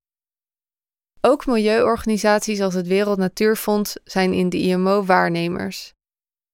Ook 1.21 1.45
milieuorganisaties 1.45 2.61
als 2.61 2.73
het 2.73 2.87
Wereld 2.87 3.17
Natuurfonds 3.17 3.97
zijn 4.03 4.33
in 4.33 4.49
de 4.49 4.57
IMO 4.57 5.03
waarnemers. 5.03 5.97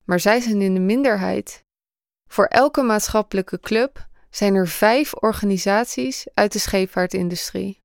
Maar 0.06 0.20
zij 0.20 0.40
zijn 0.40 0.62
in 0.62 0.74
de 0.74 0.80
minderheid. 0.80 1.64
Voor 2.30 2.46
elke 2.46 2.82
maatschappelijke 2.82 3.60
club 3.60 4.08
zijn 4.30 4.56
er 4.56 4.68
vijf 4.68 5.14
organisaties 5.14 6.28
uit 6.34 6.52
de 6.52 6.60
scheepvaartindustrie. 6.60 7.84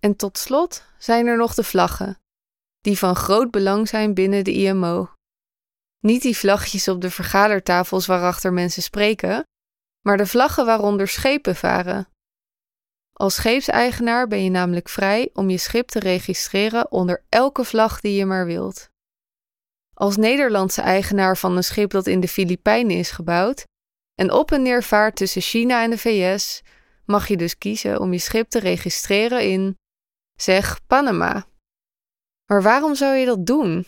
En 0.00 0.16
tot 0.16 0.38
slot 0.38 0.84
zijn 0.98 1.26
er 1.26 1.36
nog 1.36 1.54
de 1.54 1.64
vlaggen, 1.64 2.18
die 2.80 2.98
van 2.98 3.16
groot 3.16 3.50
belang 3.50 3.88
zijn 3.88 4.14
binnen 4.14 4.44
de 4.44 4.52
IMO. 4.52 5.10
Niet 5.98 6.22
die 6.22 6.36
vlaggetjes 6.36 6.88
op 6.88 7.00
de 7.00 7.10
vergadertafels 7.10 8.06
waarachter 8.06 8.52
mensen 8.52 8.82
spreken, 8.82 9.46
maar 10.00 10.16
de 10.16 10.26
vlaggen 10.26 10.66
waaronder 10.66 11.08
schepen 11.08 11.56
varen. 11.56 12.08
Als 13.12 13.34
scheepseigenaar 13.34 14.28
ben 14.28 14.44
je 14.44 14.50
namelijk 14.50 14.88
vrij 14.88 15.30
om 15.32 15.50
je 15.50 15.58
schip 15.58 15.88
te 15.88 15.98
registreren 15.98 16.90
onder 16.92 17.24
elke 17.28 17.64
vlag 17.64 18.00
die 18.00 18.14
je 18.14 18.26
maar 18.26 18.46
wilt. 18.46 18.90
Als 20.00 20.16
Nederlandse 20.16 20.80
eigenaar 20.80 21.36
van 21.36 21.56
een 21.56 21.64
schip 21.64 21.90
dat 21.90 22.06
in 22.06 22.20
de 22.20 22.28
Filipijnen 22.28 22.96
is 22.96 23.10
gebouwd 23.10 23.64
en 24.14 24.32
op 24.32 24.52
en 24.52 24.62
neer 24.62 24.82
vaart 24.82 25.16
tussen 25.16 25.42
China 25.42 25.82
en 25.82 25.90
de 25.90 25.98
VS, 25.98 26.62
mag 27.04 27.28
je 27.28 27.36
dus 27.36 27.58
kiezen 27.58 28.00
om 28.00 28.12
je 28.12 28.18
schip 28.18 28.48
te 28.48 28.58
registreren 28.58 29.42
in, 29.42 29.78
zeg, 30.36 30.86
Panama. 30.86 31.46
Maar 32.46 32.62
waarom 32.62 32.94
zou 32.94 33.14
je 33.14 33.26
dat 33.26 33.46
doen? 33.46 33.86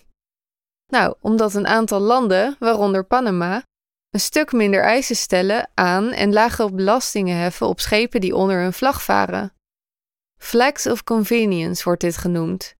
Nou, 0.87 1.14
omdat 1.21 1.54
een 1.54 1.66
aantal 1.66 2.00
landen, 2.00 2.57
waaronder 2.59 3.04
Panama, 3.04 3.62
een 4.11 4.21
stuk 4.21 4.52
minder 4.52 4.83
eisen 4.83 5.16
stellen 5.16 5.71
aan 5.75 6.11
en 6.11 6.33
lagere 6.33 6.73
belastingen 6.73 7.37
heffen 7.37 7.66
op 7.66 7.81
schepen 7.81 8.21
die 8.21 8.37
onder 8.37 8.61
hun 8.61 8.73
vlag 8.73 9.02
varen. 9.02 9.54
Flags 10.38 10.87
of 10.87 11.04
convenience 11.04 11.85
wordt 11.85 12.00
dit 12.00 12.16
genoemd. 12.16 12.75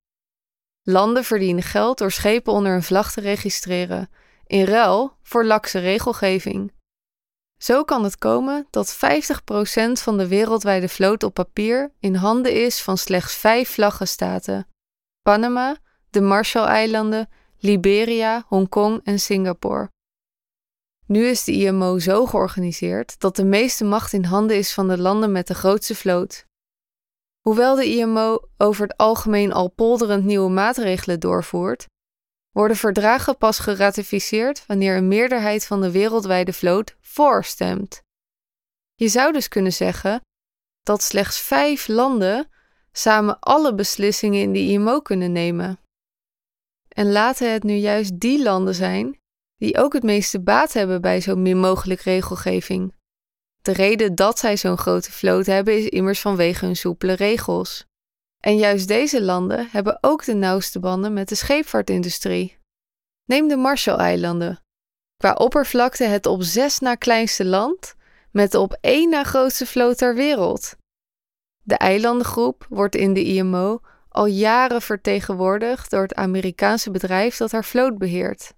Landen 0.83 1.25
verdienen 1.25 1.63
geld 1.63 1.99
door 1.99 2.13
schepen 2.13 2.53
onder 2.53 2.73
hun 2.73 2.83
vlag 2.83 3.13
te 3.13 3.21
registreren, 3.21 4.11
in 4.47 4.65
ruil 4.65 5.17
voor 5.23 5.45
lakse 5.45 5.79
regelgeving. 5.79 6.73
Zo 7.59 7.85
kan 7.85 8.05
het 8.05 8.19
komen 8.19 8.67
dat 8.71 8.95
50% 8.95 8.99
van 9.93 10.19
de 10.19 10.29
wereldwijde 10.29 10.89
vloot 10.89 11.23
op 11.23 11.35
papier 11.35 11.93
in 12.01 12.15
handen 12.15 12.65
is 12.65 12.83
van 12.83 12.99
slechts 12.99 13.35
vijf 13.35 13.71
vlaggenstaten: 13.71 14.69
Panama, 15.23 15.77
de 16.11 16.21
Marshall-eilanden 16.21 17.29
Liberia, 17.59 18.45
Hongkong 18.47 19.01
en 19.05 19.19
Singapore. 19.19 19.91
Nu 21.07 21.27
is 21.27 21.45
de 21.45 21.53
IMO 21.53 21.99
zo 21.99 22.27
georganiseerd 22.27 23.21
dat 23.21 23.37
de 23.37 23.45
meeste 23.45 23.85
macht 23.85 24.13
in 24.13 24.25
handen 24.25 24.57
is 24.57 24.73
van 24.73 24.89
de 24.89 24.99
landen 24.99 25.33
met 25.33 25.47
de 25.47 25.55
grootste 25.55 25.95
vloot. 25.95 26.47
Hoewel 27.43 27.75
de 27.75 27.85
IMO 27.85 28.49
over 28.57 28.83
het 28.83 28.97
algemeen 28.97 29.53
al 29.53 29.69
polderend 29.69 30.25
nieuwe 30.25 30.51
maatregelen 30.51 31.21
doorvoert, 31.21 31.87
worden 32.51 32.77
verdragen 32.77 33.39
pas 33.39 33.59
geratificeerd 33.59 34.67
wanneer 34.67 34.97
een 34.97 35.09
meerderheid 35.09 35.67
van 35.67 35.81
de 35.81 35.91
wereldwijde 35.91 36.53
vloot 36.53 36.97
voorstemt. 37.01 38.03
Je 38.95 39.09
zou 39.09 39.33
dus 39.33 39.49
kunnen 39.49 39.73
zeggen 39.73 40.21
dat 40.83 41.03
slechts 41.03 41.41
vijf 41.41 41.89
landen 41.89 42.49
samen 42.93 43.39
alle 43.39 43.75
beslissingen 43.75 44.41
in 44.41 44.53
de 44.53 44.59
IMO 44.59 45.01
kunnen 45.01 45.33
nemen. 45.33 45.81
En 46.89 47.13
laten 47.13 47.53
het 47.53 47.63
nu 47.63 47.75
juist 47.75 48.21
die 48.21 48.43
landen 48.43 48.75
zijn 48.75 49.21
die 49.57 49.79
ook 49.79 49.93
het 49.93 50.03
meeste 50.03 50.41
baat 50.41 50.73
hebben 50.73 51.01
bij 51.01 51.21
zo 51.21 51.37
min 51.37 51.59
mogelijk 51.59 52.01
regelgeving. 52.01 52.95
De 53.63 53.73
reden 53.73 54.15
dat 54.15 54.39
zij 54.39 54.57
zo'n 54.57 54.79
grote 54.79 55.13
vloot 55.13 55.47
hebben 55.47 55.79
is 55.79 55.89
immers 55.89 56.21
vanwege 56.21 56.65
hun 56.65 56.77
soepele 56.77 57.13
regels. 57.13 57.85
En 58.41 58.57
juist 58.57 58.89
deze 58.89 59.23
landen 59.23 59.69
hebben 59.71 59.99
ook 60.01 60.25
de 60.25 60.35
nauwste 60.35 60.81
banden 60.81 61.13
met 61.13 61.29
de 61.29 61.35
scheepvaartindustrie. 61.35 62.59
Neem 63.25 63.49
de 63.49 63.57
Marshall-eilanden. 63.57 64.61
Qua 65.17 65.33
oppervlakte 65.33 66.05
het 66.05 66.27
op 66.27 66.43
zes 66.43 66.79
na 66.79 66.95
kleinste 66.95 67.45
land, 67.45 67.95
met 68.31 68.51
de 68.53 68.59
op 68.59 68.77
één 68.81 69.11
na 69.11 69.25
grootste 69.25 69.67
vloot 69.67 69.99
ter 69.99 70.15
wereld. 70.15 70.77
De 71.63 71.77
eilandengroep 71.77 72.67
wordt 72.69 72.95
in 72.95 73.15
de 73.15 73.25
IMO 73.25 73.81
al 74.09 74.27
jaren 74.27 74.83
vertegenwoordigd 74.83 75.91
door 75.91 76.03
het 76.03 76.15
Amerikaanse 76.15 76.91
bedrijf 76.91 77.37
dat 77.37 77.53
haar 77.53 77.65
vloot 77.65 77.99
beheert. 77.99 78.55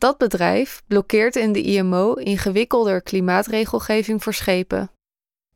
Dat 0.00 0.18
bedrijf 0.18 0.82
blokkeert 0.86 1.36
in 1.36 1.52
de 1.52 1.62
IMO 1.62 2.12
ingewikkelder 2.12 3.02
klimaatregelgeving 3.02 4.22
voor 4.22 4.34
schepen. 4.34 4.90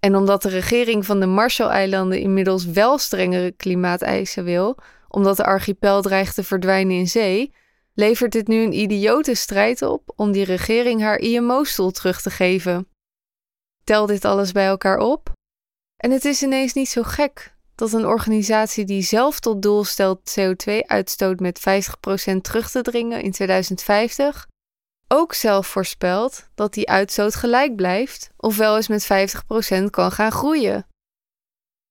En 0.01 0.17
omdat 0.17 0.43
de 0.43 0.49
regering 0.49 1.07
van 1.07 1.21
de 1.21 1.27
Marshall-eilanden 1.27 2.21
inmiddels 2.21 2.65
wel 2.65 2.99
strengere 2.99 3.53
klimaateisen 3.53 4.45
wil, 4.45 4.79
omdat 5.09 5.37
de 5.37 5.45
archipel 5.45 6.03
dreigt 6.03 6.35
te 6.35 6.45
verdwijnen 6.45 6.97
in 6.97 7.09
zee, 7.09 7.55
levert 7.95 8.33
dit 8.33 8.49
nu 8.49 8.63
een 8.63 8.79
idiote 8.79 9.35
strijd 9.35 9.83
op 9.83 10.13
om 10.17 10.33
die 10.33 10.45
regering 10.45 11.01
haar 11.01 11.19
IMO-stoel 11.19 11.91
terug 11.91 12.21
te 12.23 12.31
geven. 12.31 12.89
Tel 13.85 14.07
dit 14.07 14.25
alles 14.25 14.53
bij 14.53 14.67
elkaar 14.67 14.99
op 14.99 15.33
en 15.97 16.11
het 16.11 16.25
is 16.25 16.43
ineens 16.43 16.73
niet 16.73 16.89
zo 16.89 17.03
gek 17.03 17.54
dat 17.75 17.93
een 17.93 18.07
organisatie 18.07 18.85
die 18.85 19.03
zelf 19.03 19.41
tot 19.41 19.63
doel 19.63 19.85
stelt 19.85 20.37
CO2-uitstoot 20.41 21.41
met 21.41 21.59
50% 21.59 22.37
terug 22.41 22.71
te 22.71 22.83
dringen 22.83 23.23
in 23.23 23.33
2050, 23.33 24.47
ook 25.09 25.35
zelf 25.35 25.67
voorspelt 25.67 26.49
dat 26.55 26.75
die 26.75 26.89
uitstoot 26.89 27.35
gelijk 27.35 27.77
blijft 27.77 28.31
of 28.37 28.57
wel 28.57 28.77
eens 28.77 28.89
met 28.89 29.05
50% 29.83 29.85
kan 29.91 30.13
gaan 30.13 30.33
groeien. 30.33 30.87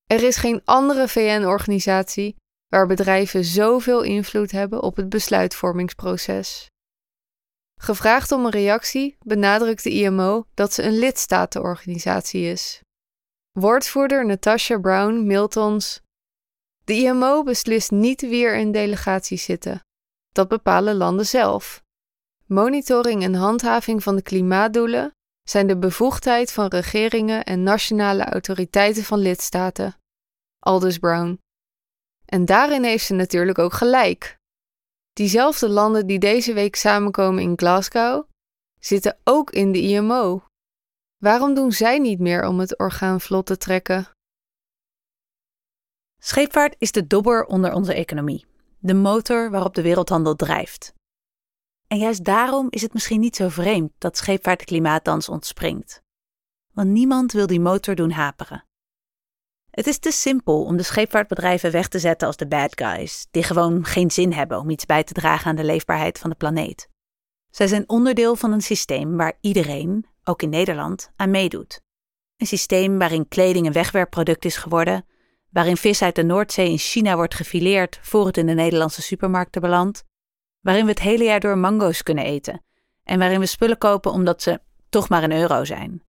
Er 0.06 0.24
is 0.24 0.36
geen 0.36 0.62
andere 0.66 1.08
VN-organisatie 1.08 2.36
waar 2.68 2.88
bedrijven 2.88 3.44
zoveel 3.44 4.02
invloed 4.02 4.52
hebben 4.52 4.82
op 4.82 4.96
het 4.96 5.10
besluitvormingsproces. 5.10 6.70
Gevraagd 7.82 8.32
om 8.32 8.46
een 8.46 8.52
reactie 8.52 9.18
benadrukt 9.20 9.84
de 9.84 9.90
IMO 9.90 10.46
dat 10.54 10.74
ze 10.74 10.84
een 10.84 10.98
lidstatenorganisatie 10.98 12.52
is. 12.52 12.82
Woordvoerder 13.60 14.26
Natasha 14.26 14.80
Brown 14.80 15.28
mailt 15.28 15.58
ons: 15.58 16.02
De 16.84 16.94
IMO 16.94 17.44
beslist 17.44 17.92
niet 17.92 18.22
wie 18.22 18.46
er 18.46 18.56
in 18.56 18.72
delegaties 18.72 19.44
zitten. 19.44 19.82
Dat 20.32 20.48
bepalen 20.48 20.96
landen 20.96 21.26
zelf. 21.26 21.84
Monitoring 22.46 23.24
en 23.24 23.34
handhaving 23.34 24.04
van 24.04 24.16
de 24.16 24.22
klimaatdoelen 24.22 25.12
zijn 25.50 25.68
de 25.68 25.78
bevoegdheid 25.78 26.52
van 26.52 26.68
regeringen 26.68 27.44
en 27.44 27.64
nationale 27.64 28.24
autoriteiten 28.24 29.04
van 29.04 29.20
lidstaten. 29.20 29.96
Aldus 30.60 30.98
Brown. 30.98 31.40
En 32.26 32.46
daarin 32.46 32.84
heeft 32.84 33.06
ze 33.06 33.14
natuurlijk 33.14 33.60
ook 33.60 33.74
gelijk. 33.74 34.38
Diezelfde 35.12 35.70
landen 35.70 36.08
die 36.08 36.20
deze 36.20 36.54
week 36.54 36.76
samenkomen 36.76 37.44
in 37.44 37.58
Glasgow 37.58 38.26
zitten 38.80 39.18
ook 39.24 39.52
in 39.52 39.72
de 39.72 39.82
IMO. 39.82 40.44
Waarom 41.24 41.54
doen 41.54 41.72
zij 41.72 42.00
niet 42.00 42.20
meer 42.20 42.46
om 42.48 42.60
het 42.60 42.80
orgaan 42.80 43.22
vlot 43.22 43.46
te 43.46 43.58
trekken? 43.58 44.08
Scheepvaart 46.20 46.76
is 46.78 46.92
de 46.92 47.08
dobber 47.08 47.46
onder 47.46 47.74
onze 47.74 47.94
economie, 47.94 48.46
de 48.80 48.94
motor 48.94 49.52
waarop 49.52 49.74
de 49.74 49.82
wereldhandel 49.82 50.36
drijft. 50.36 50.94
En 51.88 51.98
juist 51.98 52.24
daarom 52.24 52.68
is 52.70 52.82
het 52.82 52.94
misschien 52.94 53.20
niet 53.20 53.36
zo 53.36 53.50
vreemd 53.50 53.92
dat 53.98 54.18
scheepvaart 54.18 54.60
de 54.60 54.66
klimaatdans 54.66 55.30
ontspringt. 55.30 56.02
Want 56.74 56.90
niemand 56.90 57.32
wil 57.32 57.48
die 57.48 57.60
motor 57.60 57.96
doen 57.96 58.12
haperen. 58.12 58.66
Het 59.70 59.88
is 59.88 60.00
te 60.00 60.12
simpel 60.12 60.64
om 60.64 60.78
de 60.78 60.84
scheepvaartbedrijven 60.84 61.72
weg 61.72 61.88
te 61.88 62.00
zetten 62.00 62.28
als 62.28 62.38
de 62.38 62.48
bad 62.48 62.82
guys, 62.82 63.28
die 63.32 63.44
gewoon 63.44 63.86
geen 63.86 64.12
zin 64.12 64.34
hebben 64.34 64.60
om 64.60 64.70
iets 64.70 64.86
bij 64.86 65.04
te 65.04 65.14
dragen 65.14 65.50
aan 65.50 65.56
de 65.56 65.64
leefbaarheid 65.64 66.20
van 66.20 66.30
de 66.30 66.36
planeet. 66.36 66.90
Zij 67.50 67.68
zijn 67.68 67.90
onderdeel 67.90 68.36
van 68.36 68.52
een 68.52 68.62
systeem 68.62 69.18
waar 69.18 69.38
iedereen, 69.42 70.12
ook 70.24 70.42
in 70.42 70.50
Nederland, 70.50 71.12
aan 71.16 71.32
meedoet. 71.32 71.82
Een 72.38 72.48
systeem 72.48 72.98
waarin 72.98 73.28
kleding 73.28 73.66
een 73.66 73.74
wegwerpproduct 73.74 74.46
is 74.46 74.56
geworden, 74.56 75.06
waarin 75.50 75.78
vis 75.78 76.02
uit 76.02 76.16
de 76.16 76.24
Noordzee 76.24 76.70
in 76.70 76.78
China 76.78 77.16
wordt 77.16 77.36
gefileerd 77.36 78.00
voor 78.02 78.26
het 78.26 78.38
in 78.38 78.46
de 78.46 78.54
Nederlandse 78.54 79.02
supermarkten 79.02 79.62
belandt, 79.62 80.04
waarin 80.60 80.84
we 80.84 80.90
het 80.90 81.00
hele 81.00 81.24
jaar 81.24 81.40
door 81.40 81.58
mango's 81.58 82.04
kunnen 82.04 82.24
eten 82.24 82.64
en 83.04 83.20
waarin 83.20 83.40
we 83.40 83.46
spullen 83.46 83.78
kopen 83.78 84.12
omdat 84.12 84.42
ze 84.42 84.62
toch 84.90 85.10
maar 85.10 85.24
een 85.24 85.32
euro 85.32 85.64
zijn. 85.64 86.04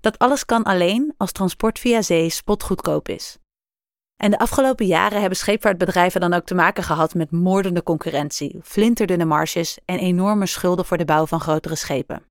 Dat 0.00 0.18
alles 0.18 0.44
kan 0.44 0.62
alleen 0.62 1.14
als 1.16 1.32
transport 1.32 1.78
via 1.78 2.02
zee 2.02 2.30
spotgoedkoop 2.30 3.08
is. 3.08 3.38
En 4.16 4.30
de 4.30 4.38
afgelopen 4.38 4.86
jaren 4.86 5.20
hebben 5.20 5.38
scheepvaartbedrijven 5.38 6.20
dan 6.20 6.32
ook 6.32 6.44
te 6.44 6.54
maken 6.54 6.82
gehad 6.82 7.14
met 7.14 7.30
moordende 7.30 7.82
concurrentie, 7.82 8.60
flinterdunne 8.62 9.24
marges 9.24 9.78
en 9.84 9.98
enorme 9.98 10.46
schulden 10.46 10.84
voor 10.84 10.96
de 10.96 11.04
bouw 11.04 11.26
van 11.26 11.40
grotere 11.40 11.76
schepen. 11.76 12.29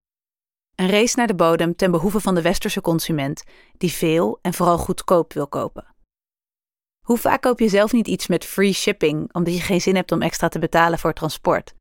Een 0.80 0.90
race 0.90 1.18
naar 1.18 1.28
de 1.28 1.36
bodem 1.36 1.76
ten 1.76 1.92
behoeve 1.92 2.20
van 2.20 2.36
de 2.36 2.42
westerse 2.42 2.82
consument, 2.82 3.44
die 3.78 3.92
veel 3.92 4.40
en 4.42 4.54
vooral 4.54 4.78
goedkoop 4.78 5.34
wil 5.34 5.48
kopen. 5.48 5.96
Hoe 7.06 7.18
vaak 7.18 7.42
koop 7.42 7.60
je 7.60 7.70
zelf 7.70 7.92
niet 7.92 8.08
iets 8.08 8.28
met 8.28 8.46
free 8.46 8.74
shipping 8.74 9.34
omdat 9.34 9.54
je 9.54 9.62
geen 9.62 9.82
zin 9.82 9.96
hebt 9.96 10.12
om 10.12 10.22
extra 10.22 10.48
te 10.48 10.60
betalen 10.60 11.00
voor 11.00 11.14
transport? 11.14 11.74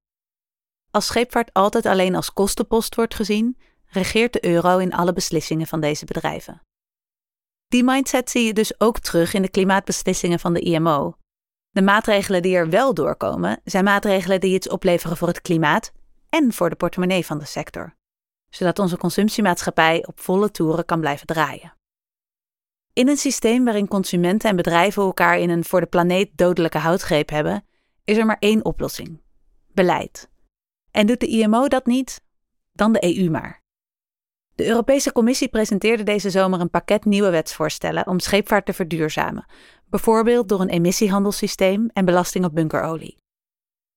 Als 0.90 1.06
scheepvaart 1.06 1.52
altijd 1.52 1.86
alleen 1.86 2.14
als 2.14 2.32
kostenpost 2.32 2.94
wordt 2.94 3.14
gezien, 3.14 3.58
regeert 3.86 4.32
de 4.32 4.44
euro 4.44 4.78
in 4.78 4.94
alle 4.94 5.12
beslissingen 5.12 5.66
van 5.66 5.80
deze 5.80 6.04
bedrijven. 6.04 6.60
Die 7.66 7.84
mindset 7.84 8.30
zie 8.30 8.46
je 8.46 8.52
dus 8.52 8.80
ook 8.80 8.98
terug 8.98 9.34
in 9.34 9.42
de 9.42 9.50
klimaatbeslissingen 9.50 10.38
van 10.38 10.52
de 10.52 10.60
IMO. 10.60 11.16
De 11.70 11.82
maatregelen 11.82 12.42
die 12.42 12.56
er 12.56 12.68
wel 12.68 12.94
doorkomen, 12.94 13.60
zijn 13.64 13.84
maatregelen 13.84 14.40
die 14.40 14.54
iets 14.54 14.68
opleveren 14.68 15.16
voor 15.16 15.28
het 15.28 15.40
klimaat 15.40 15.92
en 16.28 16.52
voor 16.52 16.70
de 16.70 16.76
portemonnee 16.76 17.26
van 17.26 17.38
de 17.38 17.46
sector, 17.46 17.96
zodat 18.50 18.78
onze 18.78 18.96
consumptiemaatschappij 18.96 20.06
op 20.06 20.20
volle 20.20 20.50
toeren 20.50 20.84
kan 20.84 21.00
blijven 21.00 21.26
draaien. 21.26 21.76
In 22.92 23.08
een 23.08 23.16
systeem 23.16 23.64
waarin 23.64 23.88
consumenten 23.88 24.50
en 24.50 24.56
bedrijven 24.56 25.02
elkaar 25.02 25.38
in 25.38 25.50
een 25.50 25.64
voor 25.64 25.80
de 25.80 25.86
planeet 25.86 26.30
dodelijke 26.34 26.78
houtgreep 26.78 27.30
hebben, 27.30 27.64
is 28.04 28.16
er 28.16 28.26
maar 28.26 28.38
één 28.38 28.64
oplossing: 28.64 29.20
beleid. 29.72 30.30
En 30.90 31.06
doet 31.06 31.20
de 31.20 31.26
IMO 31.26 31.68
dat 31.68 31.86
niet, 31.86 32.20
dan 32.72 32.92
de 32.92 33.18
EU 33.18 33.30
maar. 33.30 33.62
De 34.54 34.66
Europese 34.66 35.12
Commissie 35.12 35.48
presenteerde 35.48 36.02
deze 36.02 36.30
zomer 36.30 36.60
een 36.60 36.70
pakket 36.70 37.04
nieuwe 37.04 37.30
wetsvoorstellen 37.30 38.06
om 38.06 38.18
scheepvaart 38.18 38.66
te 38.66 38.72
verduurzamen, 38.72 39.46
bijvoorbeeld 39.86 40.48
door 40.48 40.60
een 40.60 40.68
emissiehandelssysteem 40.68 41.90
en 41.92 42.04
belasting 42.04 42.44
op 42.44 42.54
bunkerolie. 42.54 43.18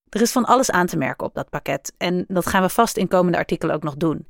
Er 0.09 0.21
is 0.21 0.31
van 0.31 0.45
alles 0.45 0.71
aan 0.71 0.87
te 0.87 0.97
merken 0.97 1.27
op 1.27 1.33
dat 1.33 1.49
pakket 1.49 1.93
en 1.97 2.25
dat 2.27 2.45
gaan 2.45 2.61
we 2.61 2.69
vast 2.69 2.97
in 2.97 3.07
komende 3.07 3.37
artikelen 3.37 3.75
ook 3.75 3.83
nog 3.83 3.95
doen. 3.95 4.27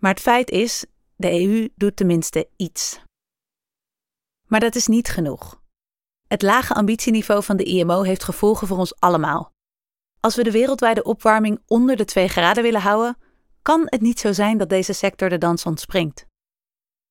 Maar 0.00 0.10
het 0.10 0.20
feit 0.20 0.50
is, 0.50 0.84
de 1.16 1.30
EU 1.30 1.68
doet 1.74 1.96
tenminste 1.96 2.48
iets. 2.56 3.00
Maar 4.46 4.60
dat 4.60 4.74
is 4.74 4.86
niet 4.86 5.08
genoeg. 5.08 5.60
Het 6.28 6.42
lage 6.42 6.74
ambitieniveau 6.74 7.42
van 7.42 7.56
de 7.56 7.64
IMO 7.64 8.02
heeft 8.02 8.24
gevolgen 8.24 8.66
voor 8.66 8.78
ons 8.78 9.00
allemaal. 9.00 9.52
Als 10.20 10.36
we 10.36 10.42
de 10.42 10.50
wereldwijde 10.50 11.02
opwarming 11.02 11.62
onder 11.66 11.96
de 11.96 12.04
2 12.04 12.28
graden 12.28 12.62
willen 12.62 12.80
houden, 12.80 13.16
kan 13.62 13.82
het 13.84 14.00
niet 14.00 14.20
zo 14.20 14.32
zijn 14.32 14.58
dat 14.58 14.68
deze 14.68 14.92
sector 14.92 15.28
de 15.28 15.38
dans 15.38 15.66
ontspringt. 15.66 16.26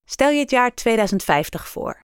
Stel 0.06 0.30
je 0.30 0.40
het 0.40 0.50
jaar 0.50 0.74
2050 0.74 1.68
voor. 1.68 2.00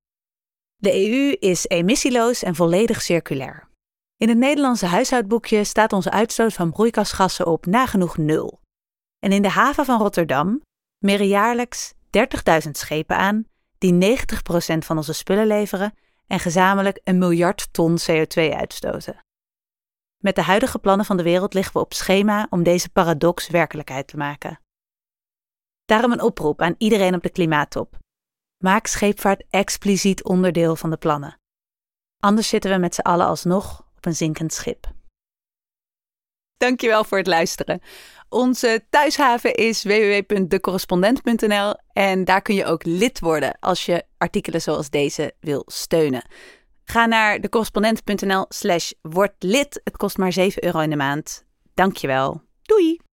De 0.77 1.09
EU 1.09 1.31
is 1.31 1.67
emissieloos 1.67 2.43
en 2.43 2.55
volledig 2.55 3.03
circulair. 3.03 3.69
In 4.17 4.29
het 4.29 4.39
Nederlandse 4.39 4.87
huishoudboekje 4.87 5.65
staat 5.65 5.93
onze 5.93 6.11
uitstoot 6.11 6.53
van 6.53 6.73
broeikasgassen 6.73 7.47
op 7.47 7.67
nagenoeg 7.67 8.17
nul. 8.17 8.61
En 9.19 9.33
in 9.33 9.43
de 9.43 9.49
haven 9.49 9.85
van 9.85 9.99
Rotterdam 9.99 10.63
meren 10.99 11.29
jaarlijks 11.29 11.93
30.000 12.65 12.71
schepen 12.71 13.17
aan 13.17 13.45
die 13.79 14.19
90% 14.75 14.79
van 14.79 14.97
onze 14.97 15.13
spullen 15.13 15.47
leveren 15.47 15.95
en 16.27 16.41
gezamenlijk 16.41 17.01
een 17.05 17.19
miljard 17.19 17.73
ton 17.73 17.99
CO2 18.11 18.53
uitstoten. 18.53 19.25
Met 20.17 20.35
de 20.35 20.43
huidige 20.43 20.79
plannen 20.79 21.07
van 21.07 21.17
de 21.17 21.23
wereld 21.23 21.55
liggen 21.55 21.73
we 21.73 21.79
op 21.79 21.95
schema 21.95 22.47
om 22.51 22.63
deze 22.63 22.89
paradox 22.89 23.49
werkelijkheid 23.49 24.07
te 24.07 24.17
maken. 24.17 24.61
Daarom 25.85 26.13
een 26.13 26.23
oproep 26.23 26.63
aan 26.63 26.75
iedereen 26.79 27.15
op 27.15 27.23
de 27.23 27.31
klimaattop. 27.31 27.99
Maak 28.57 28.87
scheepvaart 28.87 29.45
expliciet 29.51 30.25
onderdeel 30.25 30.77
van 30.77 30.91
de 30.91 30.97
plannen. 30.97 31.41
Anders 32.19 32.49
zitten 32.49 32.71
we 32.71 32.77
met 32.77 32.95
z'n 32.95 33.01
allen 33.01 33.27
alsnog 33.27 33.87
op 33.97 34.07
een 34.07 34.17
zinkend 34.17 34.53
schip. 34.53 34.96
Dankjewel 36.57 37.05
voor 37.05 37.19
het 37.19 37.27
luisteren. 37.27 37.81
Onze 38.29 38.85
thuishaven 38.91 39.55
is 39.55 39.83
www.decorrespondent.nl 39.83 41.75
en 41.93 42.25
daar 42.25 42.43
kun 42.43 42.55
je 42.55 42.65
ook 42.65 42.85
lid 42.85 43.21
worden 43.21 43.57
als 43.61 43.87
je 43.87 44.05
artikelen 44.19 44.63
zoals 44.63 44.91
deze 44.91 45.33
wil 45.41 45.63
steunen. 45.67 46.29
Ga 46.85 47.07
naar 47.07 47.41
decorrespondent.nl 47.41 48.45
slash 48.49 48.93
word 49.03 49.33
lid. 49.39 49.81
Het 49.85 49.97
kost 49.97 50.19
maar 50.19 50.33
7 50.33 50.65
euro 50.65 50.81
in 50.81 50.91
de 50.91 50.97
maand. 50.97 51.45
Dankjewel. 51.75 52.43
Doei! 52.63 53.06